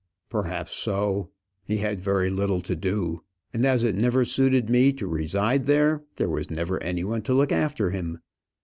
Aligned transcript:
"Perhaps 0.31 0.71
so. 0.73 1.29
He 1.63 1.77
had 1.77 1.99
very 1.99 2.31
little 2.31 2.59
to 2.61 2.75
do; 2.75 3.23
and 3.53 3.63
as 3.67 3.83
it 3.83 3.93
never 3.93 4.25
suited 4.25 4.67
me 4.67 4.91
to 4.93 5.05
reside 5.05 5.67
there, 5.67 6.03
there 6.15 6.27
was 6.27 6.49
never 6.49 6.81
any 6.81 7.03
one 7.03 7.21
to 7.21 7.35
look 7.35 7.51
after 7.51 7.91
him. 7.91 8.17